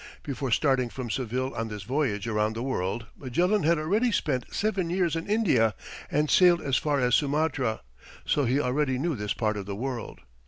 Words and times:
Before 0.23 0.49
starting 0.49 0.89
from 0.89 1.11
Seville 1.11 1.53
on 1.53 1.67
this 1.67 1.83
voyage 1.83 2.27
around 2.27 2.55
the 2.55 2.63
world, 2.63 3.05
Magellan 3.15 3.61
had 3.61 3.77
already 3.77 4.11
spent 4.11 4.51
seven 4.51 4.89
years 4.89 5.15
in 5.15 5.29
India 5.29 5.75
and 6.09 6.27
sailed 6.27 6.59
as 6.59 6.77
far 6.77 6.99
as 6.99 7.13
Sumatra, 7.13 7.81
so 8.25 8.45
he 8.45 8.59
already 8.59 8.97
knew 8.97 9.13
this 9.15 9.33
part 9.33 9.57
of 9.57 9.67
the 9.67 9.75
world. 9.75 10.21